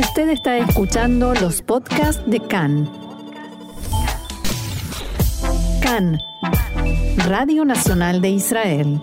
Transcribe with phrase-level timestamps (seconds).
[0.00, 2.90] Usted está escuchando los podcasts de CAN.
[5.82, 6.18] CAN,
[7.18, 8.98] Radio Nacional de Israel.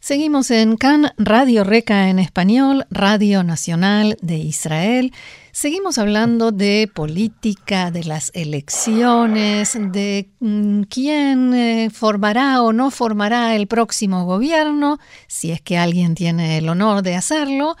[0.00, 5.12] Seguimos en CAN, Radio Reca en español, Radio Nacional de Israel.
[5.52, 13.54] Seguimos hablando de política, de las elecciones, de mm, quién eh, formará o no formará
[13.54, 17.76] el próximo gobierno, si es que alguien tiene el honor de hacerlo.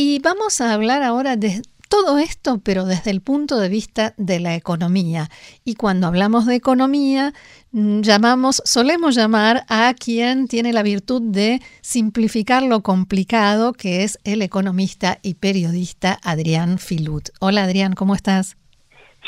[0.00, 4.38] Y vamos a hablar ahora de todo esto, pero desde el punto de vista de
[4.38, 5.28] la economía.
[5.64, 7.32] Y cuando hablamos de economía,
[7.72, 14.20] mm, llamamos, solemos llamar a quien tiene la virtud de simplificar lo complicado, que es
[14.22, 17.30] el economista y periodista Adrián Filut.
[17.40, 18.56] Hola Adrián, ¿cómo estás?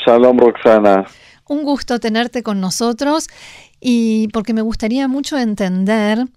[0.05, 1.05] Shalom Roxana.
[1.49, 3.27] Un gusto tenerte con nosotros
[3.81, 6.27] y porque me gustaría mucho entender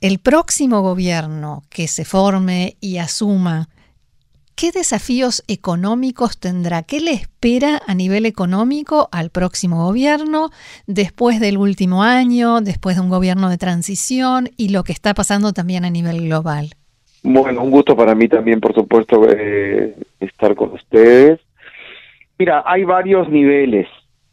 [0.00, 3.68] el próximo gobierno que se forme y asuma
[4.56, 6.82] ¿Qué desafíos económicos tendrá?
[6.82, 10.48] ¿Qué le espera a nivel económico al próximo gobierno
[10.86, 15.52] después del último año, después de un gobierno de transición y lo que está pasando
[15.52, 16.70] también a nivel global?
[17.22, 21.38] Bueno, un gusto para mí también, por supuesto, eh, estar con ustedes.
[22.38, 23.86] Mira, hay varios niveles.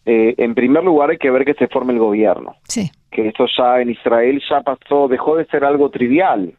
[0.06, 2.56] Eh, en primer lugar, hay que ver que se forme el gobierno.
[2.70, 2.90] Sí.
[3.14, 6.54] Que eso ya en Israel ya pasó, dejó de ser algo trivial.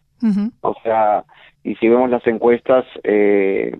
[0.62, 1.24] O sea,
[1.62, 3.76] y si vemos las encuestas, eh,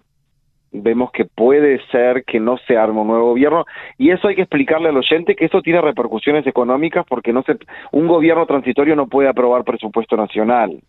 [0.75, 3.65] vemos que puede ser que no se arme un nuevo gobierno
[3.97, 7.57] y eso hay que explicarle al oyente que eso tiene repercusiones económicas porque no se
[7.93, 10.81] un gobierno transitorio no puede aprobar presupuesto nacional.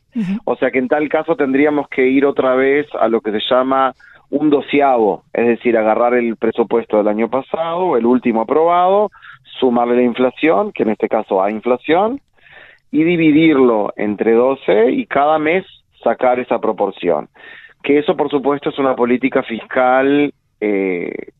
[0.46, 3.42] O sea que en tal caso tendríamos que ir otra vez a lo que se
[3.50, 3.94] llama
[4.32, 9.12] un doceavo, es decir, agarrar el presupuesto del año pasado, el último aprobado,
[9.60, 12.22] sumarle la inflación, que en este caso hay inflación,
[12.92, 15.66] y dividirlo entre 12 y cada mes
[16.04, 17.30] sacar esa proporción.
[17.84, 21.32] Que eso, por supuesto, es una política fiscal, eh,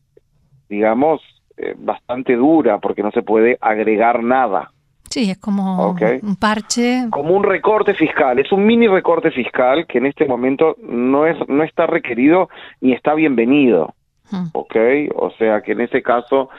[0.68, 1.20] digamos,
[1.56, 4.70] eh, bastante dura, porque no se puede agregar nada.
[5.10, 7.06] Sí, es como un parche.
[7.10, 11.36] Como un recorte fiscal, es un mini recorte fiscal que en este momento no, es,
[11.48, 13.94] no está requerido ni está bienvenido.
[14.30, 14.48] Hmm.
[14.52, 14.76] ¿Ok?
[15.14, 16.50] O sea que en ese caso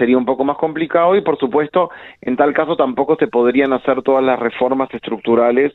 [0.00, 1.90] sería un poco más complicado y por supuesto
[2.22, 5.74] en tal caso tampoco se podrían hacer todas las reformas estructurales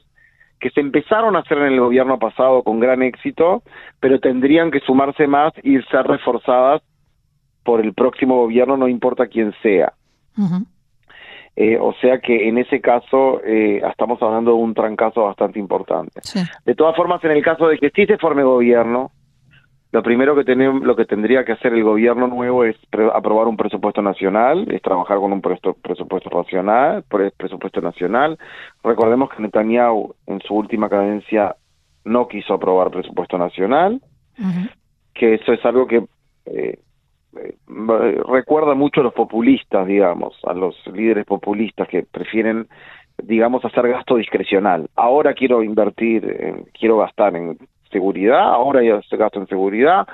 [0.60, 3.62] que se empezaron a hacer en el gobierno pasado con gran éxito,
[4.00, 6.82] pero tendrían que sumarse más y ser reforzadas
[7.64, 9.94] por el próximo gobierno, no importa quién sea.
[11.56, 16.20] Eh, o sea que en ese caso eh, estamos hablando de un trancazo bastante importante.
[16.66, 19.12] De todas formas, en el caso de que sí se forme gobierno,
[19.96, 22.76] lo primero que tenemos, lo que tendría que hacer el gobierno nuevo es
[23.14, 27.06] aprobar un presupuesto nacional, es trabajar con un presupuesto nacional,
[27.38, 28.38] presupuesto nacional.
[28.84, 31.56] Recordemos que Netanyahu en su última cadencia
[32.04, 34.02] no quiso aprobar presupuesto nacional,
[35.14, 36.04] que eso es algo que
[36.46, 36.78] eh,
[37.38, 42.68] eh, recuerda mucho a los populistas, digamos, a los líderes populistas que prefieren
[43.24, 44.90] digamos hacer gasto discrecional.
[44.94, 47.58] Ahora quiero invertir, quiero gastar en
[47.96, 50.06] seguridad, ahora ya se gasto en seguridad,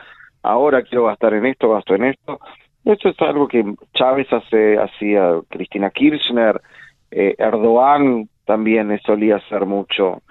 [0.43, 2.39] ahora quiero gastar en esto, gasto en esto.
[2.85, 3.63] Eso es algo que
[3.95, 6.61] Chávez hace, hacía, Cristina Kirchner,
[7.09, 10.21] eh, Erdogan también solía hacer mucho.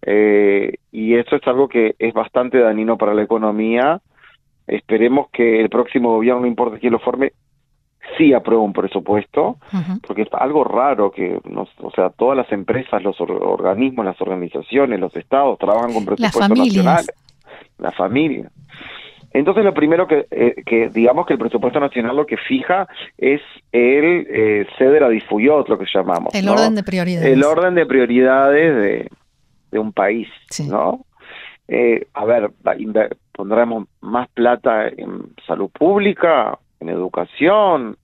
[0.00, 4.00] Eh, y eso es algo que es bastante dañino para la economía.
[4.66, 7.32] Esperemos que el próximo gobierno, no importa quién lo forme,
[8.16, 9.58] sí aprueba un presupuesto,
[10.06, 11.40] porque es algo raro que,
[11.80, 17.04] o sea, todas las empresas, los organismos, las organizaciones, los estados trabajan con presupuesto nacional,
[17.78, 18.50] la familia.
[19.32, 22.86] Entonces lo primero que, eh, que, digamos que el presupuesto nacional lo que fija
[23.18, 23.40] es
[23.72, 26.32] el eh, ceder a difuyot, lo que llamamos.
[26.32, 27.26] El orden de prioridades.
[27.26, 29.10] El orden de prioridades de,
[29.72, 30.28] de un país,
[30.68, 31.04] ¿no?
[31.66, 32.52] Eh, a ver,
[33.32, 37.96] pondremos más plata en salud pública, en educación,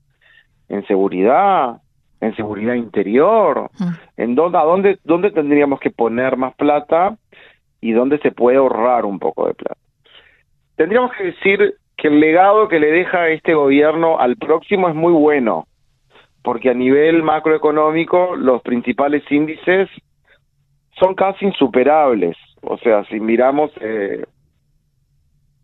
[0.69, 1.81] en seguridad,
[2.21, 3.93] en seguridad interior, mm.
[4.17, 7.17] en dónde, a dónde, dónde tendríamos que poner más plata
[7.81, 9.81] y dónde se puede ahorrar un poco de plata.
[10.77, 15.13] Tendríamos que decir que el legado que le deja este gobierno al próximo es muy
[15.13, 15.67] bueno,
[16.43, 19.89] porque a nivel macroeconómico los principales índices
[20.99, 22.37] son casi insuperables.
[22.63, 24.25] O sea, si miramos eh,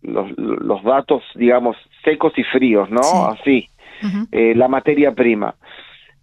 [0.07, 3.01] los, los, datos, digamos, secos y fríos, ¿no?
[3.27, 3.69] Así.
[4.33, 5.55] Eh, la materia prima.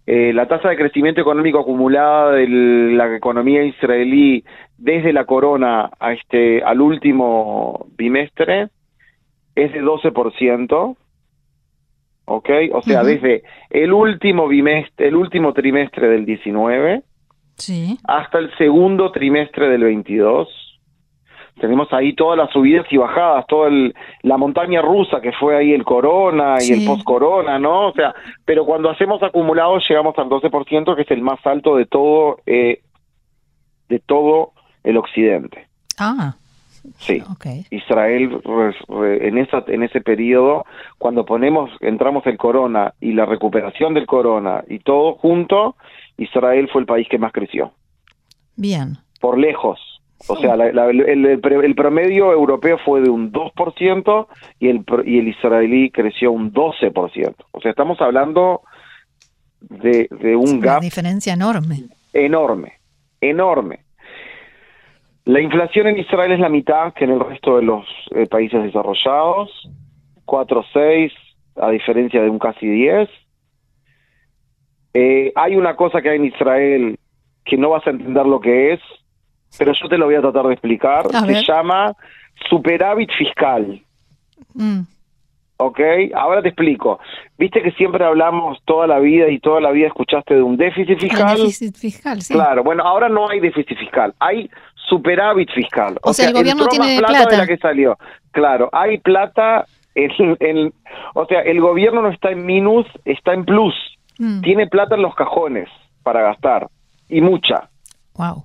[0.06, 4.44] Eh, la tasa de crecimiento económico acumulada de la economía israelí
[4.76, 8.68] desde la corona a este al último bimestre
[9.54, 10.96] es de 12%,
[12.26, 12.50] ¿ok?
[12.72, 17.02] O sea, desde el último bimestre, el último trimestre del 19
[17.56, 17.98] sí.
[18.04, 20.63] hasta el segundo trimestre del 22
[21.60, 23.70] tenemos ahí todas las subidas y bajadas, toda
[24.22, 27.88] la montaña rusa que fue ahí el corona y el post-corona, ¿no?
[27.88, 28.14] O sea,
[28.44, 32.80] pero cuando hacemos acumulados llegamos al 12%, que es el más alto de todo, eh,
[33.88, 34.52] de todo
[34.82, 35.68] el occidente.
[35.98, 36.34] Ah.
[36.98, 37.22] Sí.
[37.70, 38.42] Israel
[39.00, 40.66] en esa en ese periodo
[40.98, 45.76] cuando ponemos entramos el corona y la recuperación del corona y todo junto,
[46.18, 47.72] Israel fue el país que más creció.
[48.56, 48.98] Bien.
[49.18, 49.80] Por lejos.
[50.26, 54.26] O sea, el, promedio europeo fue de un 2%
[54.58, 57.34] y el, y el israelí creció un 12%.
[57.50, 58.62] O sea, estamos hablando
[59.60, 60.78] de, de un gap.
[60.78, 61.84] Una diferencia enorme.
[62.12, 62.74] Enorme,
[63.20, 63.80] enorme.
[65.26, 68.62] La inflación en Israel es la mitad que en el resto de los eh, países
[68.62, 69.50] desarrollados,
[70.26, 71.12] 4,6
[71.56, 73.08] a diferencia de un casi 10.
[74.94, 76.98] Eh, hay una cosa que hay en Israel
[77.44, 78.80] que no vas a entender lo que es,
[79.58, 81.06] pero yo te lo voy a tratar de explicar.
[81.10, 81.94] Se llama
[82.48, 83.80] superávit fiscal.
[84.54, 84.80] Mm.
[85.56, 85.80] ¿Ok?
[86.14, 86.98] Ahora te explico.
[87.38, 90.98] Viste que siempre hablamos toda la vida y toda la vida escuchaste de un déficit
[90.98, 91.36] fiscal.
[91.36, 92.34] déficit fiscal, sí.
[92.34, 95.96] Claro, bueno, ahora no hay déficit fiscal, hay superávit fiscal.
[96.02, 97.96] O, sea, el gobierno tiene plata, de la que salió.
[98.32, 99.64] Claro, hay plata
[99.94, 100.72] en,
[101.14, 103.74] o sea, el gobierno no está en minus, está en plus.
[104.18, 104.40] Mm.
[104.40, 105.68] Tiene plata en los cajones
[106.02, 106.68] para gastar
[107.08, 107.68] y mucha.
[108.16, 108.44] Wow.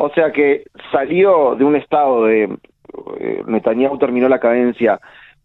[0.00, 0.62] O sea que
[0.92, 2.44] salió de un estado de
[3.18, 5.00] eh, Netanyahu terminó la cadencia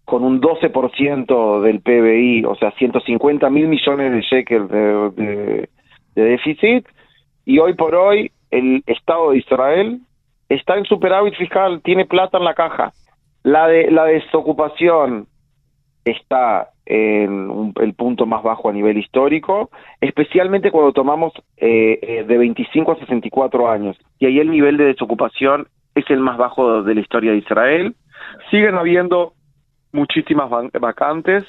[0.05, 5.69] con un 12% del PBI, o sea, 150 mil millones de shekels de,
[6.13, 6.87] déficit,
[7.45, 10.01] y hoy por hoy el Estado de Israel
[10.49, 12.93] está en superávit fiscal, tiene plata en la caja.
[13.41, 15.25] La de la desocupación
[16.05, 19.69] está en el punto más bajo a nivel histórico,
[20.01, 24.85] especialmente cuando tomamos eh, eh, de 25 a 64 años, y ahí el nivel de
[24.85, 27.95] desocupación es el más bajo de la historia de Israel.
[28.49, 29.33] Siguen habiendo
[29.91, 31.45] muchísimas vacantes.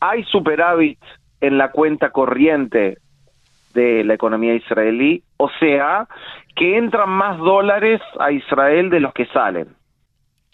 [0.00, 0.98] Hay superávit
[1.40, 2.98] en la cuenta corriente
[3.74, 6.06] de la economía israelí, o sea,
[6.56, 9.68] que entran más dólares a Israel de los que salen.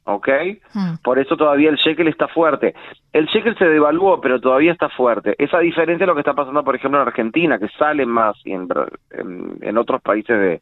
[0.08, 0.28] ¿Ok?
[0.72, 0.94] Hmm.
[1.02, 2.74] Por eso todavía el shekel está fuerte.
[3.12, 5.34] El shekel se devaluó, pero todavía está fuerte.
[5.36, 8.52] Esa diferencia es lo que está pasando, por ejemplo, en Argentina, que sale más, y
[8.52, 8.68] en,
[9.60, 10.60] en, otros países de,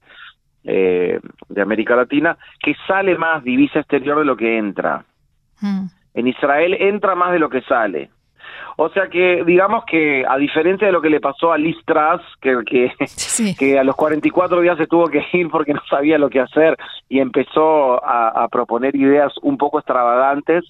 [0.64, 5.04] eh, de América Latina, que sale más divisa exterior de lo que entra.
[5.60, 5.88] Hmm.
[6.14, 8.10] En Israel entra más de lo que sale.
[8.76, 12.22] O sea que, digamos que, a diferencia de lo que le pasó a Liz Truss,
[12.40, 12.90] que,
[13.56, 16.76] que, a los 44 días se tuvo que ir porque no sabía lo que hacer
[17.08, 20.64] y empezó a, proponer ideas un poco extravagantes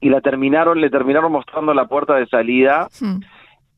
[0.00, 2.88] y la terminaron, le terminaron mostrando la puerta de salida.
[3.00, 3.20] Hmm.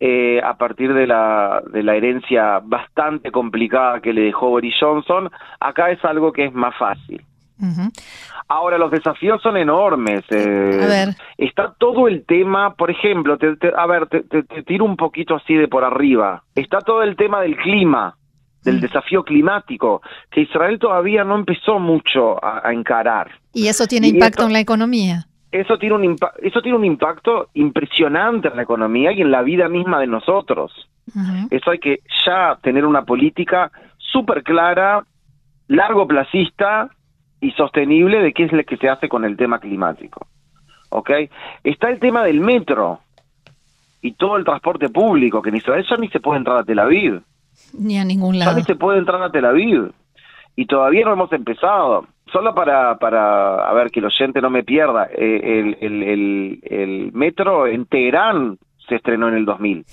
[0.00, 5.28] Eh, a partir de la, de la herencia bastante complicada que le dejó Boris Johnson,
[5.58, 7.20] acá es algo que es más fácil.
[8.48, 10.22] Ahora, los desafíos son enormes.
[10.30, 11.06] Eh,
[11.36, 13.36] está todo el tema, por ejemplo,
[13.76, 14.22] a ver, te,
[14.62, 16.44] tiro un poquito así de por arriba.
[16.54, 18.16] Está todo el tema del clima,
[18.62, 18.80] del mm.
[18.80, 23.30] desafío climático, que Israel todavía no empezó mucho a, encarar.
[23.52, 25.26] ¿Y eso tiene impacto en la economía?
[25.50, 29.68] Eso tiene, un eso tiene un impacto impresionante en la economía y en la vida
[29.68, 30.72] misma de nosotros.
[31.50, 35.04] Eso hay que ya tener una política súper clara,
[35.68, 36.90] largo placista,
[37.40, 40.26] y sostenible de qué es lo que se hace con el tema climático.
[40.90, 41.10] ¿Ok?
[41.62, 43.00] Está el tema del metro
[44.00, 46.78] y todo el transporte público, que en Israel ya ni se puede entrar a Tel
[46.78, 47.22] Aviv.
[47.74, 48.52] Ni a ningún lado.
[48.52, 49.92] Ya ni se puede entrar a Tel Aviv.
[50.56, 52.06] Y todavía no hemos empezado.
[52.32, 56.60] Solo para, para a ver, que el oyente no me pierda, eh, el, el, el,
[56.62, 59.84] el metro en Teherán se estrenó en el 2000.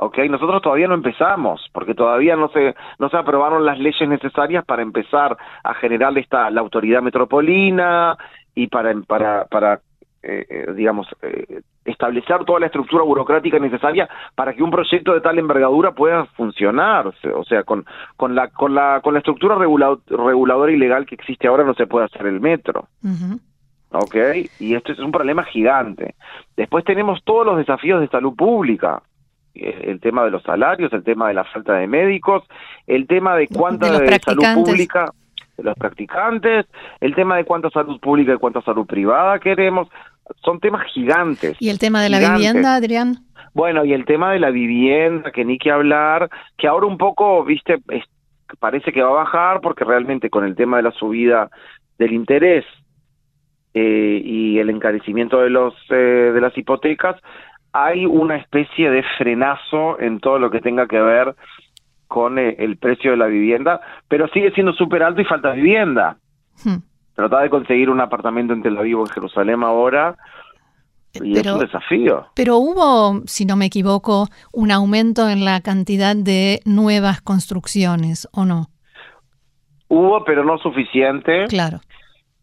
[0.00, 0.18] ¿Ok?
[0.30, 4.82] Nosotros todavía no empezamos, porque todavía no se, no se aprobaron las leyes necesarias para
[4.82, 8.16] empezar a generar esta, la autoridad metropolina
[8.54, 9.80] y para, para, para
[10.22, 15.20] eh, eh, digamos, eh, establecer toda la estructura burocrática necesaria para que un proyecto de
[15.20, 17.06] tal envergadura pueda funcionar.
[17.34, 17.84] O sea, con,
[18.16, 21.86] con, la, con, la, con la estructura reguladora y legal que existe ahora no se
[21.86, 22.88] puede hacer el metro.
[23.92, 24.14] ¿ok?
[24.60, 26.14] Y esto es un problema gigante.
[26.56, 29.02] Después tenemos todos los desafíos de salud pública
[29.54, 32.44] el tema de los salarios, el tema de la falta de médicos,
[32.86, 35.12] el tema de cuánta de, salud pública
[35.56, 36.66] de los practicantes,
[37.00, 39.88] el tema de cuánta salud pública y cuánta salud privada queremos,
[40.44, 41.56] son temas gigantes.
[41.60, 43.18] ¿Y el tema de la vivienda, Adrián?
[43.52, 47.44] Bueno, y el tema de la vivienda, que ni que hablar, que ahora un poco,
[47.44, 47.78] viste,
[48.58, 51.50] parece que va a bajar porque realmente con el tema de la subida
[51.98, 52.64] del interés
[53.74, 57.16] eh, y el encarecimiento de los eh, de las hipotecas
[57.72, 61.34] hay una especie de frenazo en todo lo que tenga que ver
[62.08, 66.16] con eh, el precio de la vivienda, pero sigue siendo súper alto y falta vivienda.
[66.62, 66.82] Hmm.
[67.14, 70.16] tratar de conseguir un apartamento en Tel Aviv o en Jerusalén ahora
[71.14, 72.26] y es un desafío.
[72.34, 78.44] Pero hubo, si no me equivoco, un aumento en la cantidad de nuevas construcciones, ¿o
[78.44, 78.68] no?
[79.88, 81.46] Hubo, pero no suficiente.
[81.48, 81.80] Claro.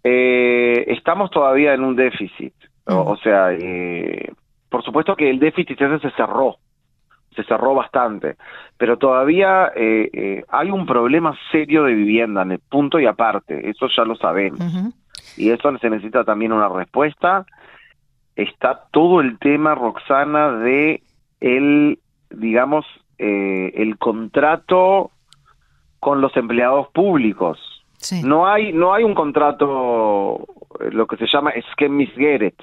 [0.03, 2.53] Eh, estamos todavía en un déficit.
[2.85, 3.17] O, mm.
[3.19, 4.31] sea, eh,
[4.69, 6.57] por supuesto que el déficit ese se cerró,
[7.35, 8.35] se cerró bastante,
[8.77, 13.87] pero todavía eh, hay un problema serio de vivienda en el punto y aparte, eso
[13.95, 14.59] ya lo sabemos.
[15.35, 17.45] Y eso se necesita también una respuesta
[18.37, 21.01] está todo el tema, Roxana, de
[21.41, 22.85] el, digamos,
[23.17, 25.11] eh, el contrato
[25.99, 27.59] con los empleados públicos.
[28.23, 30.37] No hay no hay un contrato,
[30.79, 32.55] eh, lo que se llama Esquemis Geret,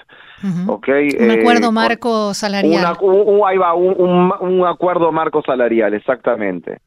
[1.19, 2.97] Un acuerdo eh, marco salarial.
[3.01, 6.79] un, ahí va, un, un, acuerdo marco salarial, exactamente.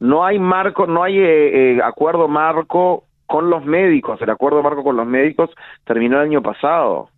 [0.00, 4.20] No hay marco, no hay acuerdo marco con los médicos.
[4.22, 5.50] El acuerdo marco con los médicos
[5.84, 7.10] terminó el año pasado.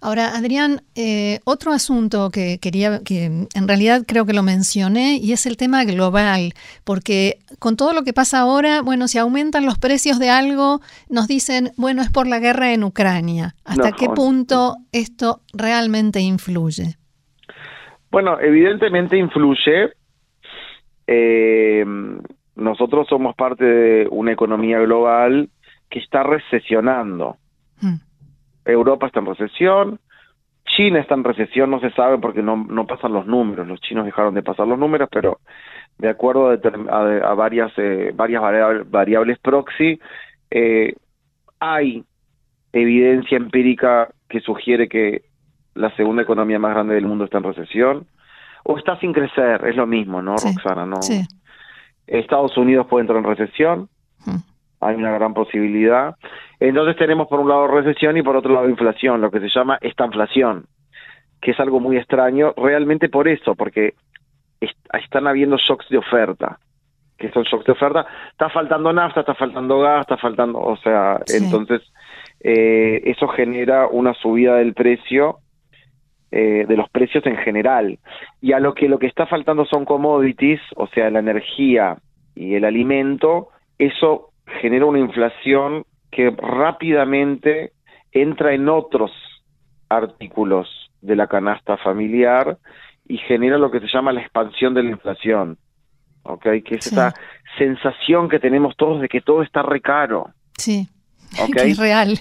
[0.00, 5.32] Ahora, Adrián, eh, otro asunto que quería, que en realidad creo que lo mencioné, y
[5.32, 6.52] es el tema global,
[6.84, 11.28] porque con todo lo que pasa ahora, bueno, si aumentan los precios de algo, nos
[11.28, 13.54] dicen, bueno, es por la guerra en Ucrania.
[13.64, 16.96] ¿Hasta qué punto esto realmente influye?
[18.10, 19.92] Bueno, evidentemente influye.
[21.06, 21.84] Eh,
[22.56, 25.48] nosotros somos parte de una economía global
[25.90, 27.36] que está recesionando.
[28.66, 28.70] Hmm.
[28.70, 30.00] Europa está en recesión,
[30.64, 34.04] China está en recesión, no se sabe porque no, no pasan los números, los chinos
[34.04, 35.40] dejaron de pasar los números, pero
[35.98, 38.42] de acuerdo a, varias, eh, varias
[38.90, 39.98] variables, proxy,
[40.50, 40.94] eh,
[41.60, 42.04] hay
[42.72, 45.22] evidencia empírica que sugiere que
[45.74, 48.06] la segunda economía más grande del mundo está en recesión,
[48.64, 50.84] o está sin crecer, es lo mismo, ¿no, Roxana?
[50.84, 50.98] ¿no?
[52.06, 53.88] Estados Unidos puede entrar en recesión,
[54.80, 56.16] hay una gran posibilidad.
[56.60, 59.78] Entonces tenemos por un lado recesión y por otro lado inflación, lo que se llama
[59.80, 60.66] estanflación,
[61.40, 63.94] que es algo muy extraño, realmente por eso, porque
[64.92, 66.58] están habiendo shocks de oferta,
[67.18, 71.20] que son shocks de oferta, está faltando nafta, está faltando gas, está faltando, o sea,
[71.28, 71.82] entonces
[72.40, 75.38] eh, eso genera una subida del precio
[76.32, 77.98] eh, de los precios en general.
[78.40, 81.98] Y a lo que lo que está faltando son commodities, o sea, la energía
[82.34, 83.48] y el alimento,
[83.78, 87.72] eso genera una inflación que rápidamente
[88.12, 89.10] entra en otros
[89.88, 90.68] artículos
[91.00, 92.58] de la canasta familiar
[93.08, 95.58] y genera lo que se llama la expansión de la inflación.
[96.22, 96.42] ¿Ok?
[96.64, 97.14] Que es esa
[97.56, 100.30] sensación que tenemos todos de que todo está recaro.
[100.58, 100.88] Sí.
[101.52, 102.18] Que es real.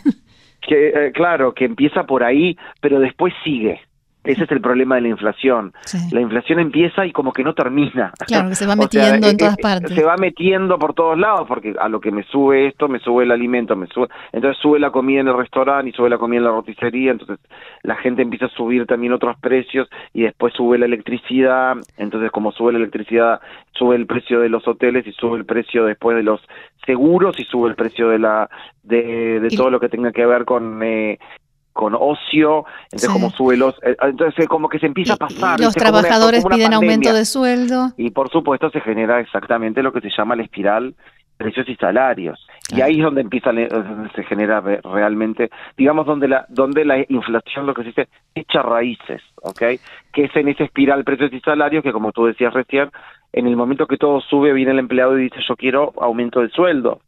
[0.61, 3.79] Que, eh, claro, que empieza por ahí, pero después sigue.
[4.25, 5.73] Ese es el problema de la inflación.
[6.11, 8.11] La inflación empieza y como que no termina.
[8.25, 9.95] Claro, que se va metiendo en eh, todas eh, partes.
[9.95, 13.23] Se va metiendo por todos lados, porque a lo que me sube esto, me sube
[13.23, 16.39] el alimento, me sube, entonces sube la comida en el restaurante y sube la comida
[16.39, 17.39] en la roticería, entonces
[17.83, 22.51] la gente empieza a subir también otros precios y después sube la electricidad, entonces como
[22.51, 23.39] sube la electricidad,
[23.73, 26.41] sube el precio de los hoteles y sube el precio después de los
[26.85, 28.49] seguros y sube el precio de la
[28.83, 31.17] de, de todo lo que tenga que ver con eh,
[31.75, 35.59] con ocio, entonces como sube los, eh, entonces como que se empieza a pasar.
[35.59, 37.91] Los trabajadores piden aumento de sueldo.
[37.97, 40.95] Y por supuesto se genera exactamente lo que se llama la espiral
[41.35, 42.47] precios y salarios.
[42.73, 47.73] Y ahí es donde empieza, se genera realmente, digamos, donde la, donde la inflación, lo
[47.73, 49.61] que se dice, echa raíces, ¿ok?
[50.13, 52.89] Que es en esa espiral precios y salarios que, como tú decías recién,
[53.33, 56.49] en el momento que todo sube, viene el empleado y dice, yo quiero aumento de
[56.51, 57.01] sueldo.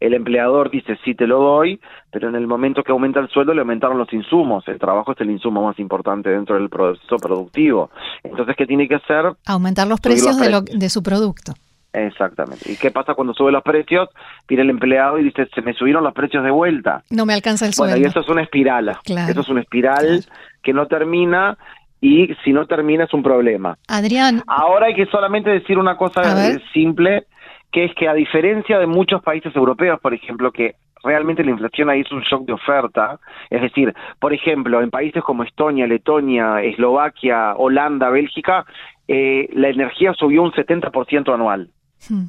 [0.00, 3.54] El empleador dice sí te lo doy, pero en el momento que aumenta el sueldo
[3.54, 4.66] le aumentaron los insumos.
[4.68, 7.90] El trabajo es el insumo más importante dentro del proceso productivo.
[8.22, 9.32] Entonces, ¿qué tiene que hacer?
[9.46, 11.54] Aumentar los precios, de, de su producto.
[11.92, 12.70] Exactamente.
[12.70, 14.08] ¿Y qué pasa cuando sube los precios?
[14.46, 17.02] Viene el empleado y dice, se me subieron los precios de vuelta.
[17.10, 17.94] No me alcanza el sueldo.
[17.94, 18.96] Bueno, y eso es una espiral.
[19.04, 20.24] Eso es una espiral
[20.62, 21.56] que no termina
[22.00, 23.76] y si no termina es un problema.
[23.88, 24.42] Adrián.
[24.46, 27.26] Ahora hay que solamente decir una cosa simple
[27.72, 31.90] que es que a diferencia de muchos países europeos, por ejemplo, que realmente la inflación
[31.90, 33.18] ahí es un shock de oferta,
[33.50, 38.64] es decir, por ejemplo, en países como Estonia, Letonia, Eslovaquia, Holanda, Bélgica,
[39.06, 41.70] eh, la energía subió un 70% anual.
[42.08, 42.26] Hmm.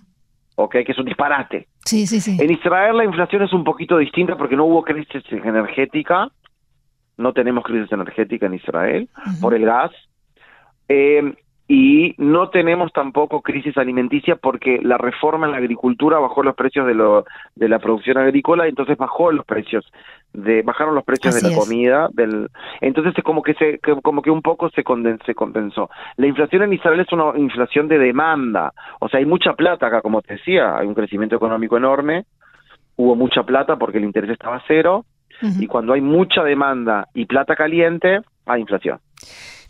[0.56, 0.72] ¿ok?
[0.86, 1.68] Que es un disparate.
[1.86, 2.38] Sí, sí, sí.
[2.40, 6.30] En Israel la inflación es un poquito distinta porque no hubo crisis energética,
[7.18, 9.10] no tenemos crisis energética en Israel
[9.42, 9.92] por el gas.
[10.90, 11.34] Eh,
[11.72, 16.88] y no tenemos tampoco crisis alimenticia porque la reforma en la agricultura bajó los precios
[16.88, 19.86] de, lo, de la producción agrícola y entonces bajó los precios
[20.34, 22.50] de bajaron los precios de la comida del
[22.82, 24.84] entonces es como que se como que un poco se
[25.26, 25.92] se compensó.
[26.18, 30.02] La inflación en Israel es una inflación de demanda o sea hay mucha plata acá
[30.02, 32.26] como te decía hay un crecimiento económico enorme
[32.96, 35.06] hubo mucha plata porque el interés estaba cero,
[35.42, 39.00] y cuando hay mucha demanda y plata caliente, hay inflación.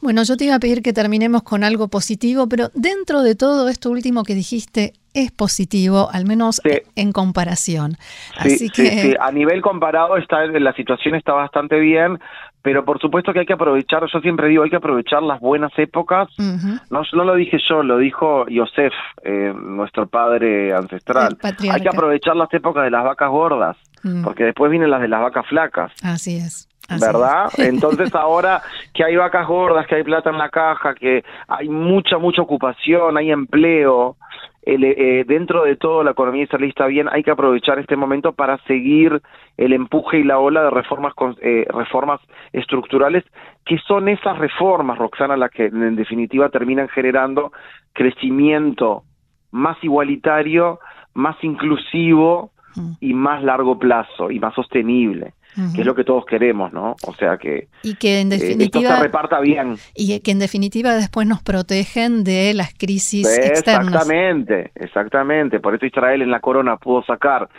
[0.01, 3.67] Bueno, yo te iba a pedir que terminemos con algo positivo, pero dentro de todo
[3.67, 6.61] esto último que dijiste, es positivo, al menos
[6.95, 7.97] en comparación.
[8.43, 12.19] Sí, sí, a nivel comparado está la situación está bastante bien,
[12.61, 15.71] pero por supuesto que hay que aprovechar, yo siempre digo, hay que aprovechar las buenas
[15.77, 16.29] épocas.
[16.37, 21.37] no, no lo dije yo, lo dijo Yosef, eh, nuestro padre ancestral.
[21.43, 24.23] Hay que aprovechar las épocas de las vacas gordas, mm.
[24.23, 25.91] porque después vienen las de las vacas flacas.
[26.03, 26.69] Así es.
[26.97, 27.51] ¿verdad?
[27.57, 28.61] Entonces ahora
[28.99, 33.17] que hay vacas gordas, que hay plata en la caja, que hay mucha, mucha ocupación,
[33.17, 34.17] hay empleo,
[34.61, 39.21] eh, dentro de todo la economía israelí bien, hay que aprovechar este momento para seguir
[39.55, 42.19] el empuje y la ola de reformas, eh, reformas
[42.51, 43.23] estructurales,
[43.65, 47.53] que son esas reformas, Roxana, las que en definitiva terminan generando
[47.93, 49.03] crecimiento
[49.49, 50.81] más igualitario,
[51.13, 52.91] más inclusivo mm.
[52.99, 55.35] y más largo plazo y más sostenible
[55.73, 56.95] que es lo que todos queremos, ¿no?
[57.05, 59.75] O sea que, y que en definitiva, esto se reparta bien.
[59.95, 63.87] Y que en definitiva después nos protegen de las crisis externas.
[63.87, 65.59] Exactamente, exactamente.
[65.59, 67.49] Por eso Israel en la corona pudo sacar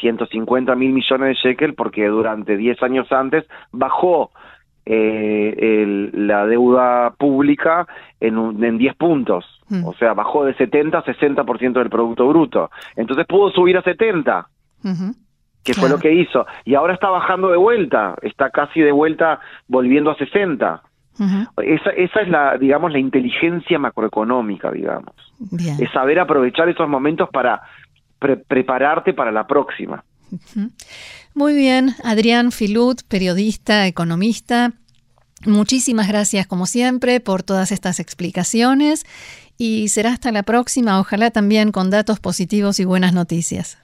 [0.00, 4.30] 150 mil millones de shekel porque durante 10 años antes bajó
[4.86, 7.86] eh, la deuda pública
[8.18, 9.44] en, en 10 puntos.
[9.84, 12.70] O sea, bajó de 70 a 60% del Producto Bruto.
[12.96, 14.48] Entonces pudo subir a 70
[15.64, 16.46] que fue lo que hizo.
[16.64, 20.82] Y ahora está bajando de vuelta, está casi de vuelta volviendo a 60.
[21.62, 25.14] esa, esa es la, digamos, la inteligencia macroeconómica, digamos.
[25.78, 27.62] Es saber aprovechar esos momentos para
[28.18, 30.04] prepararte para la próxima.
[31.34, 34.72] Muy bien, Adrián Filut, periodista, economista.
[35.46, 39.06] Muchísimas gracias, como siempre, por todas estas explicaciones
[39.56, 43.78] y será hasta la próxima, ojalá también con datos positivos y buenas noticias.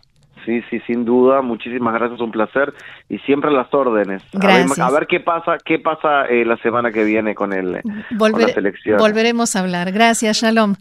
[0.46, 1.42] Sí, sí, sin duda.
[1.42, 2.72] Muchísimas gracias, un placer
[3.08, 4.22] y siempre las órdenes.
[4.32, 4.78] Gracias.
[4.78, 7.82] A ver, qué pasa, qué pasa eh, la semana que viene con el
[8.18, 8.98] con la selección.
[8.98, 9.92] Volveremos a hablar.
[9.92, 10.76] Gracias, Shalom.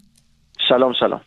[0.68, 1.20] Shalom, shalom.